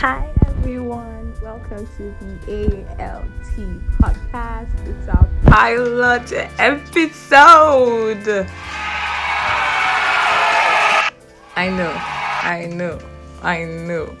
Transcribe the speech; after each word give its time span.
Hi 0.00 0.30
everyone, 0.46 1.32
welcome 1.40 1.86
to 1.96 2.14
the 2.20 2.84
ALT 2.98 3.56
podcast. 3.98 4.68
It's 4.86 5.08
our 5.08 5.26
pilot 5.46 6.30
episode. 6.58 8.46
I 11.56 11.70
know, 11.70 11.94
I 11.96 12.66
know, 12.70 12.98
I 13.42 13.64
know. 13.64 14.14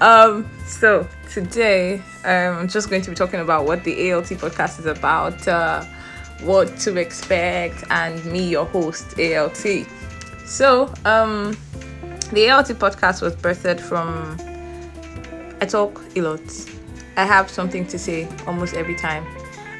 Um, 0.00 0.50
so 0.66 1.06
today 1.30 2.02
um, 2.24 2.56
I'm 2.58 2.68
just 2.68 2.90
going 2.90 3.02
to 3.02 3.10
be 3.10 3.14
talking 3.14 3.38
about 3.38 3.64
what 3.64 3.84
the 3.84 4.12
ALT 4.12 4.26
podcast 4.26 4.80
is 4.80 4.86
about, 4.86 5.46
uh, 5.46 5.84
what 6.40 6.76
to 6.78 6.96
expect, 6.96 7.84
and 7.90 8.24
me, 8.24 8.48
your 8.48 8.64
host, 8.64 9.16
ALT. 9.20 9.86
So, 10.44 10.92
um, 11.04 11.56
the 12.32 12.50
ALT 12.50 12.66
podcast 12.70 13.22
was 13.22 13.36
birthed 13.36 13.78
from 13.78 14.36
I 15.60 15.66
talk 15.66 16.02
a 16.16 16.20
lot. 16.20 16.40
I 17.16 17.24
have 17.24 17.48
something 17.50 17.86
to 17.86 17.98
say 17.98 18.28
almost 18.46 18.74
every 18.74 18.94
time. 18.94 19.26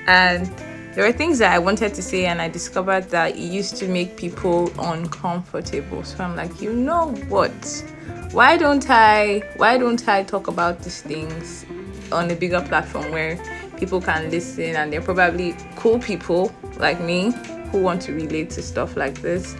And 0.06 0.46
there 0.94 1.04
were 1.04 1.12
things 1.12 1.38
that 1.40 1.52
I 1.52 1.58
wanted 1.58 1.92
to 1.94 2.02
say, 2.02 2.24
and 2.24 2.40
I 2.40 2.48
discovered 2.48 3.10
that 3.10 3.32
it 3.36 3.38
used 3.38 3.76
to 3.76 3.88
make 3.88 4.16
people 4.16 4.72
uncomfortable. 4.80 6.02
So 6.04 6.24
I'm 6.24 6.34
like, 6.34 6.62
you 6.62 6.72
know 6.72 7.10
what? 7.28 7.84
Why 8.32 8.56
don't 8.56 8.88
I? 8.88 9.42
Why 9.56 9.76
don't 9.76 10.08
I 10.08 10.22
talk 10.22 10.48
about 10.48 10.82
these 10.82 11.02
things 11.02 11.66
on 12.12 12.30
a 12.30 12.34
bigger 12.34 12.62
platform 12.62 13.10
where 13.10 13.38
people 13.76 14.00
can 14.00 14.30
listen, 14.30 14.76
and 14.76 14.90
they're 14.90 15.02
probably 15.02 15.54
cool 15.74 15.98
people 15.98 16.50
like 16.78 17.00
me 17.00 17.32
who 17.70 17.82
want 17.82 18.00
to 18.02 18.12
relate 18.12 18.48
to 18.50 18.62
stuff 18.62 18.96
like 18.96 19.20
this. 19.20 19.54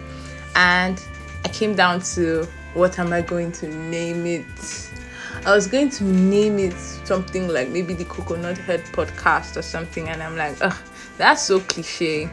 And 0.55 0.99
I 1.45 1.49
came 1.49 1.75
down 1.75 2.01
to 2.15 2.47
what 2.73 2.97
am 2.97 3.13
I 3.13 3.21
going 3.21 3.51
to 3.53 3.67
name 3.67 4.25
it? 4.25 4.45
I 5.47 5.55
was 5.55 5.65
going 5.65 5.89
to 5.91 6.03
name 6.03 6.59
it 6.59 6.73
something 6.73 7.47
like 7.47 7.69
maybe 7.69 7.93
the 7.93 8.03
Coconut 8.03 8.57
Head 8.57 8.81
podcast 8.91 9.55
or 9.55 9.61
something, 9.61 10.09
and 10.09 10.21
I'm 10.21 10.35
like, 10.35 10.57
ugh, 10.59 10.75
that's 11.17 11.41
so 11.41 11.61
cliche. 11.61 12.29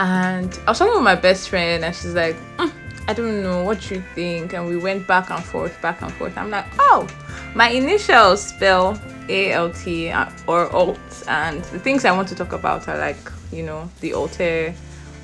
And 0.00 0.58
I 0.66 0.70
was 0.72 0.80
talking 0.80 0.92
with 0.92 1.04
my 1.04 1.14
best 1.14 1.48
friend, 1.50 1.84
and 1.84 1.94
she's 1.94 2.14
like, 2.14 2.34
mm, 2.56 2.72
I 3.06 3.12
don't 3.12 3.44
know 3.44 3.62
what 3.62 3.92
you 3.92 4.02
think. 4.16 4.54
And 4.54 4.66
we 4.66 4.76
went 4.76 5.06
back 5.06 5.30
and 5.30 5.44
forth, 5.44 5.80
back 5.80 6.02
and 6.02 6.12
forth. 6.14 6.36
I'm 6.36 6.50
like, 6.50 6.66
oh, 6.80 7.06
my 7.54 7.68
initials 7.68 8.44
spell 8.44 9.00
A 9.28 9.52
L 9.52 9.70
T 9.70 10.10
uh, 10.10 10.28
or 10.48 10.68
alt, 10.70 10.98
and 11.28 11.62
the 11.66 11.78
things 11.78 12.04
I 12.04 12.10
want 12.10 12.26
to 12.30 12.34
talk 12.34 12.52
about 12.52 12.88
are 12.88 12.98
like, 12.98 13.30
you 13.52 13.62
know, 13.62 13.88
the 14.00 14.14
altar 14.14 14.74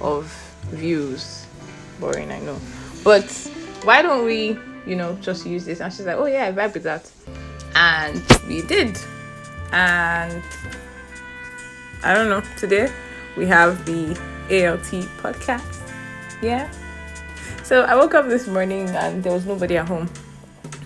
of 0.00 0.26
views. 0.70 1.46
Boring, 1.98 2.30
I 2.30 2.38
know. 2.38 2.60
But 3.02 3.28
why 3.82 4.02
don't 4.02 4.24
we 4.24 4.56
you 4.88 4.96
know, 4.96 5.14
just 5.20 5.46
use 5.46 5.66
this. 5.66 5.80
And 5.80 5.92
she's 5.92 6.06
like, 6.06 6.16
oh 6.16 6.24
yeah, 6.24 6.46
I 6.46 6.52
vibe 6.52 6.74
with 6.74 6.84
that. 6.84 7.10
And 7.74 8.22
we 8.48 8.62
did. 8.62 8.98
And 9.70 10.42
I 12.02 12.14
don't 12.14 12.30
know, 12.30 12.42
today 12.56 12.90
we 13.36 13.46
have 13.46 13.84
the 13.84 14.10
ALT 14.50 15.04
podcast. 15.20 15.82
Yeah. 16.40 16.70
So 17.62 17.82
I 17.82 17.94
woke 17.94 18.14
up 18.14 18.28
this 18.28 18.48
morning 18.48 18.88
and 18.88 19.22
there 19.22 19.32
was 19.32 19.44
nobody 19.44 19.76
at 19.76 19.86
home. 19.86 20.08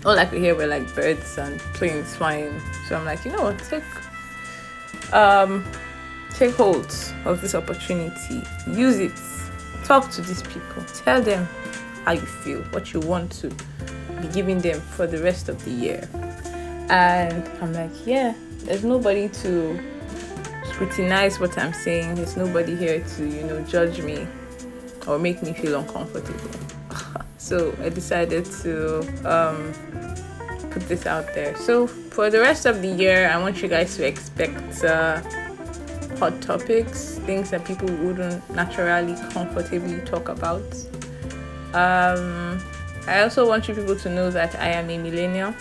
All 0.05 0.19
I 0.19 0.25
could 0.25 0.39
hear 0.39 0.53
were 0.53 0.67
like 0.67 0.93
birds 0.93 1.37
and 1.37 1.59
planes 1.75 2.13
flying. 2.13 2.59
So 2.89 2.97
I'm 2.97 3.05
like, 3.05 3.23
you 3.23 3.31
know 3.31 3.43
what, 3.43 3.59
take 3.59 3.83
um 5.13 5.63
take 6.31 6.55
hold 6.55 6.93
of 7.23 7.39
this 7.39 7.55
opportunity. 7.55 8.43
Use 8.67 8.99
it. 8.99 9.13
Talk 9.85 10.11
to 10.11 10.21
these 10.21 10.41
people. 10.43 10.83
Tell 10.93 11.21
them 11.21 11.47
how 12.03 12.13
you 12.13 12.21
feel, 12.21 12.61
what 12.63 12.91
you 12.91 12.99
want 12.99 13.31
to 13.33 13.49
be 14.23 14.33
giving 14.33 14.59
them 14.59 14.79
for 14.79 15.05
the 15.05 15.21
rest 15.21 15.49
of 15.49 15.63
the 15.65 15.71
year. 15.71 16.07
And 16.89 17.47
I'm 17.61 17.73
like, 17.73 17.91
yeah, 18.05 18.33
there's 18.65 18.83
nobody 18.83 19.29
to 19.43 19.79
scrutinize 20.65 21.39
what 21.39 21.57
I'm 21.57 21.73
saying. 21.73 22.15
There's 22.15 22.37
nobody 22.37 22.75
here 22.75 23.03
to, 23.15 23.27
you 23.27 23.43
know, 23.43 23.61
judge 23.63 24.01
me 24.01 24.27
or 25.07 25.19
make 25.19 25.43
me 25.43 25.53
feel 25.53 25.79
uncomfortable. 25.79 26.49
so 27.37 27.75
I 27.81 27.89
decided 27.89 28.45
to 28.63 28.99
um, 29.25 29.73
put 30.71 30.87
this 30.87 31.05
out 31.05 31.33
there. 31.33 31.55
So 31.57 31.87
for 31.87 32.29
the 32.29 32.39
rest 32.39 32.65
of 32.65 32.81
the 32.81 32.87
year, 32.87 33.29
I 33.29 33.37
want 33.37 33.61
you 33.61 33.67
guys 33.67 33.95
to 33.97 34.07
expect 34.07 34.83
uh, 34.83 35.21
hot 36.17 36.41
topics, 36.41 37.19
things 37.19 37.49
that 37.51 37.65
people 37.65 37.89
wouldn't 37.97 38.49
naturally 38.55 39.15
comfortably 39.31 39.99
talk 40.01 40.29
about. 40.29 40.63
Um, 41.73 42.61
I 43.07 43.21
also 43.21 43.47
want 43.47 43.67
you 43.67 43.75
people 43.75 43.95
to 43.97 44.09
know 44.09 44.29
that 44.31 44.55
I 44.55 44.69
am 44.69 44.89
a 44.89 44.97
millennial 44.97 45.53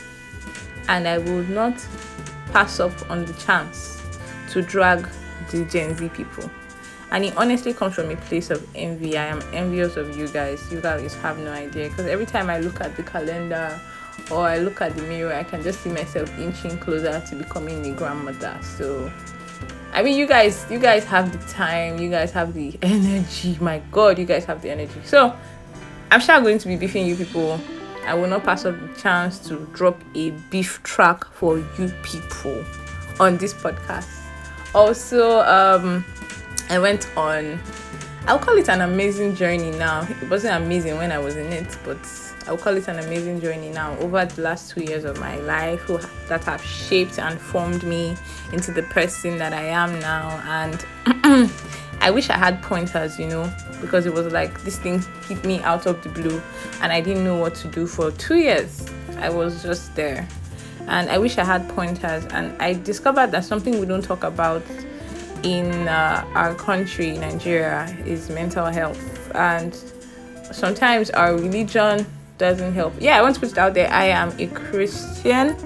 and 0.89 1.09
I 1.09 1.19
will 1.19 1.43
not 1.45 1.75
pass 2.53 2.81
up 2.81 2.93
on 3.11 3.25
the 3.25 3.33
chance 3.35 4.03
to 4.51 4.63
drag 4.63 5.09
the 5.51 5.65
Gen 5.65 5.97
Z 5.97 6.09
people. 6.11 6.51
And 7.11 7.25
it 7.25 7.37
honestly 7.37 7.75
comes 7.75 7.95
from 7.95 8.11
a 8.11 8.17
place 8.17 8.51
of 8.51 8.67
envy. 8.75 9.19
I 9.19 9.27
am 9.27 9.43
envious 9.53 9.97
of 9.97 10.17
you 10.17 10.29
guys. 10.29 10.73
You 10.73 10.81
guys 10.81 11.15
have 11.17 11.39
no 11.39 11.53
idea. 11.53 11.91
Because 11.91 12.07
every 12.07 12.25
time 12.25 12.49
I 12.49 12.59
look 12.59 12.81
at 12.81 12.97
the 12.97 13.03
calendar 13.03 13.79
or 14.31 14.47
I 14.49 14.59
look 14.59 14.81
at 14.81 14.97
the 14.97 15.03
mirror, 15.03 15.33
I 15.33 15.43
can 15.43 15.63
just 15.63 15.83
see 15.83 15.91
myself 15.91 16.31
inching 16.39 16.79
closer 16.79 17.23
to 17.29 17.37
becoming 17.37 17.85
a 17.87 17.95
grandmother. 17.95 18.59
So 18.63 19.13
I 19.93 20.03
mean 20.03 20.17
you 20.17 20.27
guys 20.27 20.65
you 20.71 20.79
guys 20.79 21.05
have 21.05 21.31
the 21.33 21.53
time, 21.53 21.99
you 21.99 22.09
guys 22.09 22.33
have 22.33 22.55
the 22.55 22.79
energy. 22.83 23.59
My 23.61 23.83
god, 23.91 24.19
you 24.19 24.25
guys 24.25 24.47
have 24.47 24.63
the 24.63 24.71
energy. 24.71 25.01
So 25.05 25.37
I'm 26.13 26.21
sure 26.21 26.35
I'm 26.35 26.43
going 26.43 26.59
to 26.59 26.69
be 26.69 26.77
beefing 26.77 27.07
you 27.07 27.17
people. 27.17 27.59
I 28.05 28.13
will 28.13 28.29
not 28.29 28.45
pass 28.45 28.67
up 28.67 28.79
the 28.79 29.01
chance 29.01 29.39
to 29.49 29.67
drop 29.73 29.99
a 30.15 30.29
beef 30.51 30.83
track 30.83 31.25
for 31.25 31.57
you 31.57 31.89
people 32.03 32.63
on 33.19 33.39
this 33.39 33.55
podcast. 33.55 34.11
Also, 34.75 35.41
um, 35.41 36.05
I 36.69 36.79
went 36.79 37.09
on, 37.17 37.59
I'll 38.27 38.39
call 38.39 38.59
it 38.59 38.69
an 38.69 38.83
amazing 38.83 39.35
journey 39.37 39.71
now. 39.71 40.07
It 40.21 40.29
wasn't 40.29 40.63
amazing 40.63 40.99
when 40.99 41.13
I 41.13 41.19
was 41.19 41.37
in 41.37 41.51
it, 41.51 41.79
but 41.83 41.99
I'll 42.47 42.59
call 42.59 42.77
it 42.77 42.89
an 42.89 42.99
amazing 42.99 43.41
journey 43.41 43.71
now 43.71 43.97
over 43.97 44.27
the 44.27 44.43
last 44.43 44.71
two 44.71 44.85
years 44.85 45.05
of 45.05 45.19
my 45.19 45.39
life 45.39 45.87
that 46.29 46.45
have 46.45 46.63
shaped 46.63 47.19
and 47.19 47.41
formed 47.41 47.85
me 47.85 48.19
into 48.53 48.71
the 48.71 48.83
person 48.83 49.39
that 49.39 49.55
I 49.55 49.63
am 49.63 49.99
now. 50.01 50.43
And 50.45 51.51
I 52.03 52.11
wish 52.11 52.31
I 52.31 52.37
had 52.37 52.61
pointers, 52.63 53.17
you 53.17 53.29
know, 53.29 53.49
because 53.81 54.07
it 54.07 54.13
was 54.13 54.33
like 54.33 54.61
this 54.65 54.77
thing 54.77 55.05
hit 55.29 55.45
me 55.45 55.61
out 55.61 55.87
of 55.87 56.03
the 56.03 56.09
blue 56.09 56.43
and 56.81 56.93
I 56.93 57.01
didn't 57.01 57.23
know 57.23 57.39
what 57.39 57.55
to 57.57 57.69
do 57.69 57.87
for 57.87 58.11
two 58.11 58.39
years. 58.39 58.85
I 59.19 59.31
was 59.31 59.63
just 59.63 59.95
there. 59.95 60.27
And 60.89 61.09
I 61.09 61.19
wish 61.19 61.39
I 61.39 61.45
had 61.45 61.69
pointers. 61.69 62.25
And 62.33 62.61
I 62.61 62.75
discovered 62.75 63.29
that 63.29 63.45
something 63.45 63.79
we 63.79 63.87
don't 63.87 64.03
talk 64.03 64.25
about 64.25 64.65
in 65.45 65.71
uh, 65.87 66.27
our 66.35 66.57
country, 66.57 67.17
Nigeria, 67.19 67.97
is 68.05 68.29
mental 68.31 68.67
health. 68.67 69.31
And 69.37 69.73
sometimes 70.51 71.11
our 71.11 71.35
religion 71.37 72.05
doesn't 72.39 72.75
help. 72.75 72.95
Yeah, 73.01 73.19
I 73.19 73.23
want 73.23 73.35
to 73.35 73.41
put 73.41 73.53
it 73.53 73.59
out 73.59 73.75
there. 73.75 73.91
I 73.91 74.07
am 74.07 74.33
a 74.39 74.47
Christian. 74.49 75.57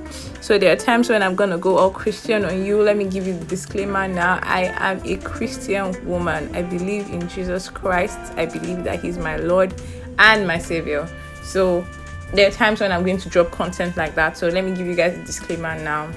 So 0.40 0.58
there 0.58 0.72
are 0.72 0.76
times 0.76 1.08
when 1.08 1.22
I'm 1.22 1.34
gonna 1.34 1.58
go 1.58 1.76
all 1.76 1.90
Christian 1.90 2.44
on 2.44 2.64
you. 2.64 2.80
Let 2.80 2.96
me 2.96 3.04
give 3.04 3.26
you 3.26 3.36
the 3.36 3.44
disclaimer 3.46 4.06
now. 4.06 4.38
I 4.42 4.72
am 4.76 5.00
a 5.04 5.16
Christian 5.16 6.06
woman. 6.06 6.54
I 6.54 6.62
believe 6.62 7.08
in 7.10 7.28
Jesus 7.28 7.68
Christ. 7.68 8.18
I 8.36 8.46
believe 8.46 8.84
that 8.84 9.00
He's 9.00 9.18
my 9.18 9.36
Lord 9.36 9.74
and 10.18 10.46
my 10.46 10.58
Savior. 10.58 11.08
So 11.42 11.84
there 12.32 12.48
are 12.48 12.52
times 12.52 12.80
when 12.80 12.92
I'm 12.92 13.04
going 13.04 13.18
to 13.18 13.28
drop 13.28 13.50
content 13.50 13.96
like 13.96 14.14
that. 14.14 14.36
So 14.36 14.48
let 14.48 14.64
me 14.64 14.74
give 14.74 14.86
you 14.86 14.94
guys 14.94 15.16
a 15.16 15.24
disclaimer 15.24 15.76
now. 15.82 16.10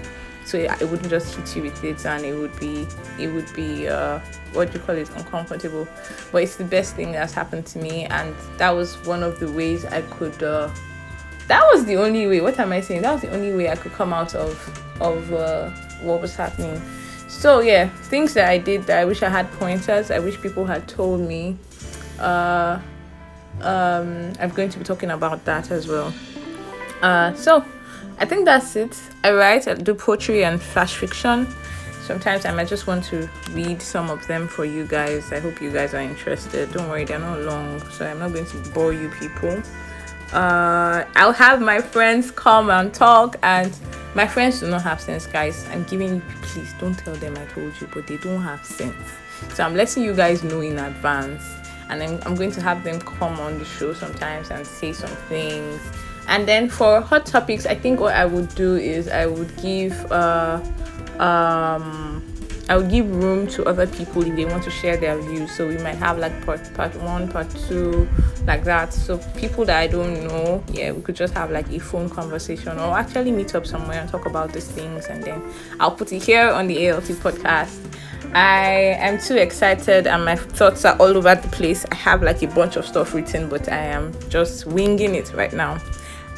So 0.49 0.57
it 0.57 0.89
wouldn't 0.89 1.09
just 1.09 1.35
hit 1.35 1.55
you 1.55 1.63
with 1.63 1.83
it 1.83 2.05
and 2.05 2.25
it 2.25 2.33
would 2.33 2.59
be 2.59 2.87
it 3.19 3.27
would 3.27 3.53
be 3.53 3.87
uh 3.87 4.19
what 4.53 4.71
do 4.71 4.79
you 4.79 4.83
call 4.83 4.95
it 4.95 5.07
uncomfortable 5.11 5.87
but 6.31 6.41
it's 6.41 6.55
the 6.55 6.63
best 6.63 6.95
thing 6.95 7.11
that's 7.11 7.33
happened 7.33 7.67
to 7.67 7.77
me 7.77 8.05
and 8.05 8.35
that 8.57 8.71
was 8.71 8.97
one 9.05 9.21
of 9.21 9.39
the 9.39 9.51
ways 9.51 9.85
i 9.85 10.01
could 10.01 10.41
uh 10.41 10.67
that 11.49 11.63
was 11.73 11.83
the 11.85 11.97
only 11.97 12.27
way. 12.27 12.41
What 12.41 12.59
am 12.59 12.71
I 12.71 12.79
saying? 12.79 13.01
That 13.01 13.11
was 13.11 13.21
the 13.23 13.31
only 13.31 13.53
way 13.53 13.69
I 13.69 13.75
could 13.75 13.91
come 13.93 14.13
out 14.13 14.35
of 14.35 14.55
of 15.01 15.33
uh, 15.33 15.71
what 16.03 16.21
was 16.21 16.35
happening. 16.35 16.79
So 17.27 17.59
yeah, 17.59 17.89
things 18.13 18.35
that 18.35 18.47
I 18.47 18.59
did 18.59 18.83
that 18.83 18.99
I 18.99 19.05
wish 19.05 19.23
I 19.23 19.29
had 19.29 19.51
pointers. 19.53 20.11
I 20.11 20.19
wish 20.19 20.39
people 20.39 20.65
had 20.65 20.87
told 20.87 21.19
me. 21.19 21.57
Uh, 22.19 22.79
um, 23.61 24.31
I'm 24.39 24.51
going 24.51 24.69
to 24.69 24.77
be 24.77 24.85
talking 24.85 25.09
about 25.09 25.43
that 25.45 25.71
as 25.71 25.87
well. 25.87 26.13
Uh, 27.01 27.33
so 27.33 27.65
I 28.19 28.25
think 28.25 28.45
that's 28.45 28.75
it. 28.75 28.99
I 29.23 29.31
write, 29.31 29.67
I 29.67 29.73
do 29.73 29.93
poetry 29.95 30.43
and 30.43 30.61
flash 30.61 30.95
fiction. 30.95 31.47
Sometimes 32.03 32.45
I 32.45 32.53
might 32.53 32.67
just 32.67 32.87
want 32.87 33.03
to 33.05 33.29
read 33.51 33.81
some 33.81 34.09
of 34.09 34.25
them 34.27 34.47
for 34.47 34.65
you 34.65 34.85
guys. 34.85 35.31
I 35.31 35.39
hope 35.39 35.61
you 35.61 35.71
guys 35.71 35.93
are 35.93 36.01
interested. 36.01 36.71
Don't 36.71 36.89
worry, 36.89 37.05
they're 37.05 37.19
not 37.19 37.39
long, 37.41 37.79
so 37.91 38.05
I'm 38.05 38.19
not 38.19 38.33
going 38.33 38.45
to 38.45 38.57
bore 38.71 38.93
you 38.93 39.09
people 39.09 39.61
uh, 40.33 41.05
I'll 41.15 41.33
have 41.33 41.61
my 41.61 41.81
friends 41.81 42.31
come 42.31 42.69
and 42.69 42.93
talk 42.93 43.37
and 43.41 43.75
my 44.15 44.27
friends 44.27 44.59
do 44.59 44.69
not 44.69 44.81
have 44.81 44.99
sense 44.99 45.25
guys 45.25 45.67
i'm 45.69 45.83
giving 45.83 46.15
you 46.15 46.21
please 46.41 46.73
don't 46.79 46.97
tell 46.97 47.13
them 47.15 47.37
i 47.37 47.45
told 47.45 47.79
you 47.79 47.87
but 47.93 48.07
they 48.07 48.17
don't 48.17 48.41
have 48.41 48.65
sense 48.65 48.95
so 49.53 49.63
i'm 49.63 49.75
letting 49.75 50.03
you 50.03 50.15
guys 50.15 50.43
know 50.43 50.61
in 50.61 50.77
advance 50.79 51.43
and 51.89 52.03
I'm, 52.03 52.19
I'm 52.25 52.35
going 52.35 52.51
to 52.51 52.61
have 52.61 52.83
them 52.83 52.99
come 52.99 53.39
on 53.39 53.57
the 53.57 53.65
show 53.65 53.93
sometimes 53.93 54.51
and 54.51 54.65
say 54.65 54.93
some 54.93 55.09
things 55.27 55.81
And 56.29 56.47
then 56.47 56.69
for 56.69 57.01
hot 57.01 57.25
topics, 57.25 57.65
I 57.65 57.73
think 57.73 57.99
what 57.99 58.15
I 58.15 58.25
would 58.25 58.53
do 58.53 58.75
is 58.75 59.07
I 59.07 59.25
would 59.25 59.55
give 59.57 59.93
uh 60.11 60.61
um 61.17 62.23
I 62.69 62.77
would 62.77 62.91
give 62.91 63.09
room 63.09 63.47
to 63.47 63.65
other 63.65 63.87
people 63.87 64.21
if 64.21 64.35
they 64.35 64.45
want 64.45 64.63
to 64.65 64.69
share 64.69 64.95
their 64.95 65.19
views. 65.19 65.51
So 65.51 65.67
we 65.67 65.79
might 65.79 65.95
have 65.95 66.19
like 66.19 66.45
part 66.45 66.71
part 66.75 66.95
one, 67.01 67.27
part 67.27 67.49
two, 67.67 68.07
like 68.45 68.63
that. 68.65 68.93
So 68.93 69.17
people 69.35 69.65
that 69.65 69.77
I 69.77 69.87
don't 69.87 70.27
know, 70.27 70.63
yeah, 70.71 70.91
we 70.91 71.01
could 71.01 71.15
just 71.15 71.33
have 71.33 71.49
like 71.49 71.67
a 71.71 71.79
phone 71.79 72.11
conversation 72.11 72.77
or 72.77 72.95
actually 72.95 73.31
meet 73.31 73.55
up 73.55 73.65
somewhere 73.65 73.99
and 73.99 74.07
talk 74.07 74.27
about 74.27 74.53
these 74.53 74.67
things 74.67 75.07
and 75.07 75.23
then 75.23 75.41
I'll 75.79 75.95
put 75.95 76.13
it 76.13 76.21
here 76.21 76.47
on 76.47 76.67
the 76.67 76.91
ALT 76.91 77.05
podcast. 77.05 77.75
I 78.35 78.95
am 78.99 79.17
too 79.17 79.37
excited 79.37 80.05
and 80.05 80.23
my 80.23 80.35
thoughts 80.35 80.85
are 80.85 80.95
all 80.97 81.17
over 81.17 81.33
the 81.33 81.47
place. 81.47 81.87
I 81.91 81.95
have 81.95 82.21
like 82.21 82.43
a 82.43 82.47
bunch 82.47 82.75
of 82.75 82.85
stuff 82.85 83.15
written, 83.15 83.49
but 83.49 83.67
I 83.67 83.77
am 83.77 84.13
just 84.29 84.67
winging 84.67 85.15
it 85.15 85.33
right 85.33 85.51
now. 85.51 85.79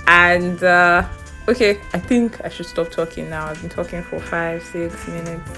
And 0.07 0.63
uh, 0.63 1.07
okay, 1.48 1.80
I 1.94 2.00
think 2.00 2.44
I 2.44 2.50
should 2.50 2.65
stop 2.65 2.92
talking 2.92 3.30
now. 3.30 3.48
I've 3.48 3.62
been 3.62 3.69
talking 3.69 4.03
for 4.03 4.19
five, 4.19 4.63
six 4.63 5.07
minutes 5.07 5.50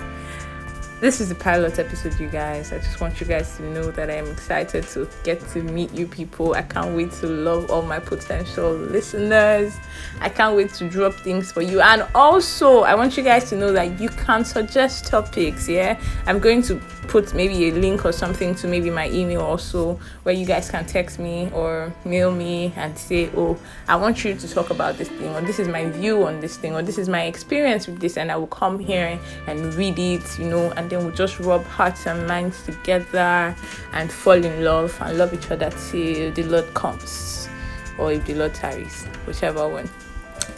this 1.04 1.20
is 1.20 1.28
the 1.28 1.36
pilot 1.36 1.78
episode, 1.80 2.18
you 2.18 2.30
guys. 2.30 2.72
I 2.72 2.78
just 2.78 3.02
want 3.02 3.20
you 3.20 3.28
guys 3.28 3.58
to 3.58 3.64
know 3.64 3.92
that 3.92 4.10
I 4.10 4.14
am 4.14 4.28
excited 4.28 4.88
to 4.88 5.06
get 5.26 5.46
to 5.50 5.62
meet 5.62 5.92
you 5.92 6.08
people. 6.08 6.54
I 6.54 6.62
can't 6.62 6.96
wait 6.96 7.12
to 7.20 7.28
love 7.28 7.70
all 7.70 7.82
my 7.82 8.00
potential 8.00 8.72
listeners. 8.72 9.76
I 10.22 10.30
can't 10.30 10.56
wait 10.56 10.74
to 10.76 10.90
drop 10.90 11.16
things 11.16 11.52
for 11.52 11.62
you. 11.62 11.82
And 11.82 12.08
also, 12.16 12.84
I 12.84 12.96
want 12.96 13.18
you 13.18 13.24
guys 13.24 13.50
to 13.50 13.58
know 13.58 13.74
that 13.74 14.00
you 14.00 14.08
can 14.08 14.46
suggest 14.46 15.06
topics. 15.08 15.68
Yeah, 15.68 16.00
I'm 16.26 16.40
going 16.40 16.62
to 16.64 16.80
put 17.10 17.34
maybe 17.34 17.68
a 17.68 17.72
link 17.74 18.06
or 18.06 18.14
something 18.14 18.56
to 18.56 18.68
maybe 18.70 18.90
my 18.90 19.10
email 19.10 19.42
also 19.42 20.00
where 20.24 20.34
you 20.34 20.46
guys 20.46 20.70
can 20.70 20.86
text 20.86 21.20
me 21.20 21.50
or 21.54 21.94
mail 22.06 22.32
me 22.32 22.72
and 22.78 22.98
say, 22.98 23.30
Oh, 23.36 23.58
I 23.90 23.98
want 23.98 24.24
you 24.24 24.36
to 24.36 24.48
talk 24.48 24.70
about 24.70 24.98
this 24.98 25.10
thing, 25.10 25.36
or 25.36 25.42
this 25.42 25.60
is 25.60 25.68
my 25.68 25.90
view 25.90 26.26
on 26.26 26.40
this 26.40 26.56
thing, 26.56 26.74
or 26.74 26.82
this 26.82 26.98
is 26.98 27.10
my 27.10 27.24
experience 27.24 27.88
with 27.88 28.00
this, 28.00 28.16
and 28.16 28.32
I 28.32 28.38
will 28.38 28.48
come 28.48 28.80
here 28.80 29.20
and 29.48 29.74
read 29.74 30.00
it, 30.00 30.40
you 30.40 30.46
know, 30.46 30.72
and 30.78 30.93
then 30.94 31.04
we'll 31.04 31.16
just 31.16 31.40
rub 31.40 31.66
hearts 31.66 32.06
and 32.07 32.28
minds 32.28 32.63
together 32.63 33.56
and 33.94 34.12
fall 34.12 34.34
in 34.34 34.63
love 34.63 34.95
and 35.01 35.18
love 35.18 35.34
each 35.34 35.50
other 35.51 35.69
till 35.90 36.31
the 36.31 36.44
Lord 36.44 36.72
comes 36.74 37.50
or 37.98 38.12
if 38.12 38.25
the 38.25 38.36
Lord 38.36 38.54
tarries, 38.54 39.06
whichever 39.25 39.68
one. 39.68 39.90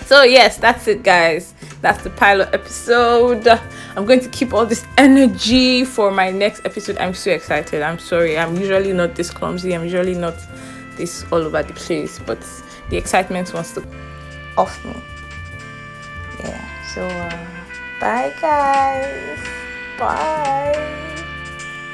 So, 0.05 0.23
yes, 0.23 0.57
that's 0.57 0.87
it, 0.87 1.03
guys. 1.03 1.53
That's 1.81 2.03
the 2.03 2.11
pilot 2.11 2.49
episode. 2.53 3.47
I'm 3.95 4.05
going 4.05 4.19
to 4.19 4.29
keep 4.29 4.53
all 4.53 4.65
this 4.65 4.85
energy 4.97 5.83
for 5.83 6.11
my 6.11 6.31
next 6.31 6.65
episode. 6.65 6.97
I'm 6.97 7.13
so 7.13 7.31
excited. 7.31 7.81
I'm 7.81 7.97
sorry. 7.97 8.37
I'm 8.37 8.55
usually 8.55 8.93
not 8.93 9.15
this 9.15 9.31
clumsy. 9.31 9.73
I'm 9.73 9.83
usually 9.83 10.13
not 10.13 10.35
this 10.95 11.25
all 11.31 11.39
over 11.39 11.63
the 11.63 11.73
place, 11.73 12.19
but 12.19 12.39
the 12.89 12.97
excitement 12.97 13.53
wants 13.53 13.73
to 13.73 13.87
off 14.57 14.83
me. 14.85 14.95
Yeah. 16.39 16.85
So, 16.93 17.07
uh, 17.07 17.47
bye, 17.99 18.33
guys. 18.39 19.64
Bye. 19.97 21.14